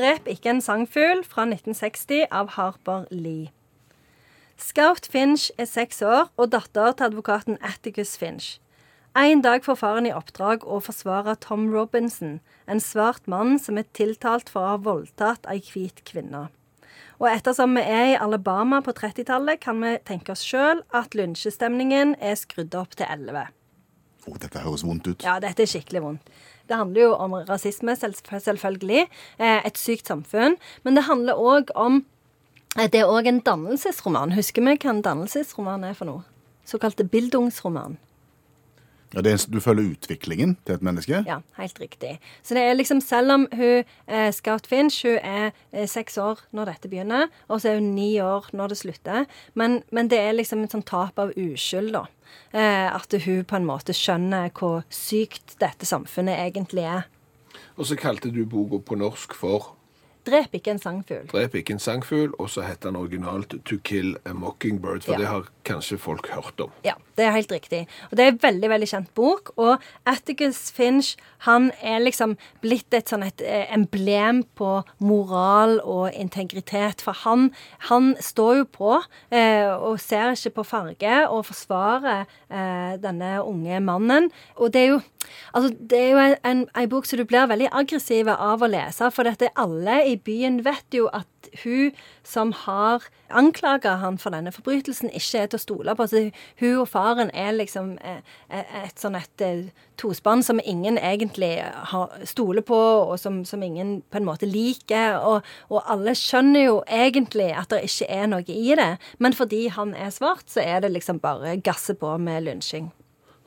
[0.00, 3.50] 'Drep ikke en sangfugl' fra 1960 av Harper Lee.
[4.56, 8.54] Scout Finch er seks år og datter til advokaten Atticus Finch.
[9.12, 13.90] En dag får faren i oppdrag å forsvare Tom Robinson, en svart mann som er
[13.92, 16.46] tiltalt for å ha voldtatt ei hvit kvinne.
[17.20, 22.16] Og ettersom vi er i Alabama på 30-tallet, kan vi tenke oss sjøl at lynsjestemningen
[22.16, 23.52] er skrudd opp til 11.
[24.24, 25.28] Å, dette høres vondt ut.
[25.28, 26.32] Ja, dette er skikkelig vondt.
[26.70, 29.08] Det handler jo om rasisme, selvfølgelig.
[29.42, 30.54] Eh, et sykt samfunn.
[30.86, 32.04] Men det handler òg om
[32.78, 34.36] eh, Det er òg en dannelsesroman.
[34.38, 36.22] Husker vi hva en dannelsesroman er for noe?
[36.64, 37.98] Såkalte bildungsroman.
[39.10, 41.24] Ja, det er, du følger utviklingen til et menneske?
[41.26, 42.12] Ja, helt riktig.
[42.46, 46.44] Så det er liksom, selv om hun eh, Scout Finch hun er eh, seks år
[46.54, 49.26] når dette begynner, og så er hun ni år når det slutter,
[49.58, 52.06] men, men det er liksom et sånn tap av uskyld, da.
[52.54, 57.10] Eh, at hun på en måte skjønner hvor sykt dette samfunnet egentlig er.
[57.74, 59.72] Og så kalte du boka på norsk for
[60.26, 61.26] Drep ikke en sangfugl.
[61.32, 65.18] Drep ikke en sangfugl, og så heter den originalt To Kill a Mockingbird, for Ja.
[65.18, 66.70] det har kanskje folk hørt om.
[66.84, 67.86] Ja, det er helt riktig.
[68.10, 69.52] Og det er en veldig veldig kjent bok.
[69.56, 76.12] Og Atticus Finch han er liksom blitt et sånn et eh, emblem på moral og
[76.12, 77.00] integritet.
[77.00, 77.50] For han,
[77.88, 83.80] han står jo på eh, og ser ikke på farge og forsvarer eh, denne unge
[83.80, 84.30] mannen.
[84.56, 85.00] Og det er jo
[85.54, 88.68] Altså, det er jo en, en, en bok som du blir veldig aggressiv av å
[88.70, 91.26] lese, for dette alle i byen vet jo at
[91.62, 91.92] hun
[92.26, 96.06] som har anklaga han for denne forbrytelsen, ikke er til å stole på.
[96.10, 96.22] Så
[96.60, 101.52] hun og faren er liksom et, eh, et sånn et eh, tospann som ingen egentlig
[102.24, 105.18] stoler på, og som, som ingen på en måte liker.
[105.18, 109.68] Og, og alle skjønner jo egentlig at det ikke er noe i det, men fordi
[109.68, 112.90] han er svart, så er det liksom bare gasse på med lynsjing.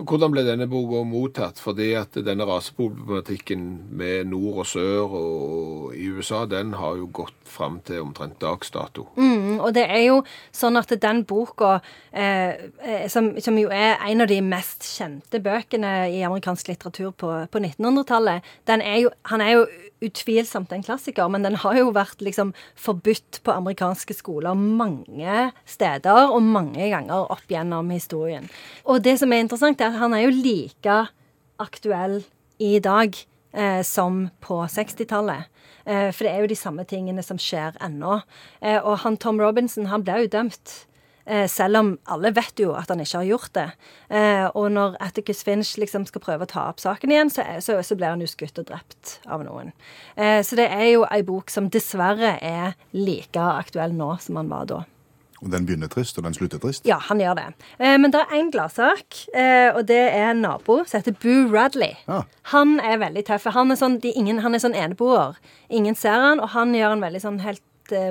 [0.00, 1.60] Hvordan ble denne boka mottatt?
[1.60, 7.36] Fordi at denne raseproblematikken med nord og sør og i USA, den har jo gått
[7.44, 9.06] fram til omtrent dags dato.
[9.20, 10.22] Mm, og det er jo
[10.54, 11.76] sånn at den boka,
[12.10, 17.12] eh, eh, som, som jo er en av de mest kjente bøkene i amerikansk litteratur
[17.12, 19.66] på, på 1900-tallet, den er jo, han er jo
[20.02, 26.32] utvilsomt en klassiker, men den har jo vært liksom forbudt på amerikanske skoler mange steder
[26.32, 28.48] og mange ganger opp gjennom historien.
[28.84, 30.98] Og det som er interessant, er han er jo like
[31.62, 32.22] aktuell
[32.62, 33.16] i dag
[33.52, 35.50] eh, som på 60-tallet.
[35.84, 38.20] Eh, for det er jo de samme tingene som skjer ennå.
[38.60, 40.74] Eh, og han Tom Robinson, han ble jo dømt.
[41.24, 43.68] Eh, selv om alle vet jo at han ikke har gjort det.
[44.10, 47.78] Eh, og når Atticus Finch liksom skal prøve å ta opp saken igjen, så, så,
[47.86, 49.70] så blir han jo skutt og drept av noen.
[50.16, 54.50] Eh, så det er jo ei bok som dessverre er like aktuell nå som han
[54.50, 54.82] var da.
[55.42, 56.86] Og den begynner trist, og den slutter trist?
[56.86, 57.48] Ja, han gjør det.
[57.78, 61.50] Eh, men det er én gladsak, eh, og det er en nabo som heter Boo
[61.50, 61.96] Radley.
[62.06, 62.22] Ja.
[62.54, 63.50] Han er veldig tøff.
[63.56, 65.40] Han er sånn, de, ingen, han er sånn eneboer.
[65.74, 67.62] Ingen ser han, og han gjør en veldig sånn helt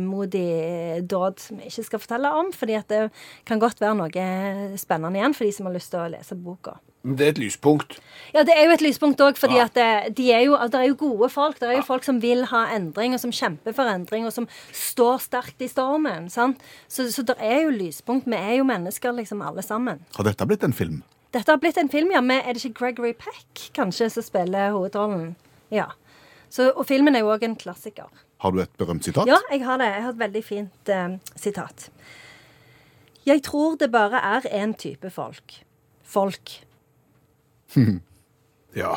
[0.00, 3.02] modig dåd som jeg ikke skal fortelle om, fordi at det
[3.46, 6.78] kan godt være noe spennende igjen for de som har lyst til å lese boka.
[7.08, 7.98] Men det er et lyspunkt.
[8.34, 9.64] Ja, det er jo et lyspunkt òg, fordi Ja.
[9.64, 11.56] at det, de er jo, det er jo gode folk.
[11.58, 14.46] Det er jo folk som vil ha endring, og som kjemper for endring, og som
[14.76, 16.28] står sterkt i stormen.
[16.30, 16.60] sant?
[16.88, 18.26] Så, så det er jo lyspunkt.
[18.28, 20.04] Vi er jo mennesker, liksom, alle sammen.
[20.18, 21.00] Har dette blitt en film?
[21.32, 24.70] Dette har blitt en film, ja, med Er det ikke Gregory Peck kanskje som spiller
[24.76, 25.34] hovedrollen?
[25.72, 25.86] Ja.
[26.50, 28.08] Så, og filmen er jo òg en klassiker.
[28.40, 29.26] Har du et berømt sitat?
[29.26, 29.88] Ja, jeg har det.
[29.94, 31.88] Jeg har et veldig fint eh, sitat.
[33.26, 35.58] Jeg tror det bare er én type folk.
[36.04, 36.60] Folk.
[38.76, 38.94] Ja.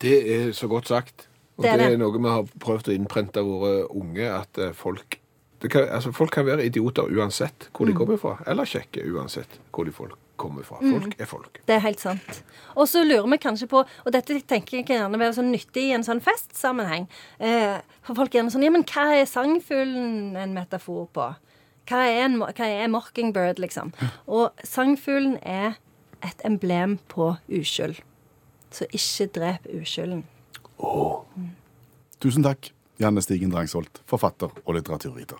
[0.00, 1.28] Det er så godt sagt.
[1.56, 1.98] Og Det det er er, det.
[2.00, 5.20] noe vi har prøvd å innprente av våre unge, at eh, folk
[5.62, 7.92] det kan, altså folk kan være idioter uansett hvor Mm.
[7.92, 10.76] de kommer fra, eller kjekke uansett hvor de folk kommer fra.
[10.82, 10.92] Mm.
[11.00, 11.60] Folk er folk.
[11.66, 12.42] Det er helt sant.
[12.76, 15.86] Og så lurer vi kanskje på, og dette tenker jeg kan gjerne være sånn nyttig
[15.88, 17.06] i en sånn festsammenheng
[17.40, 21.30] eh, For folk er gjerne sånn Ja, men hva er sangfuglen en metafor på?
[21.88, 23.94] Hva er, en, mo- hva er mockingbird, liksom?
[24.26, 25.78] Og sangfuglen er
[26.24, 28.00] et emblem på uskyld.
[28.74, 30.24] Så ikke drep uskylden.
[32.20, 32.70] Tusen takk,
[33.00, 35.38] Janne Stigen Drangsholt, forfatter og litteraturviter.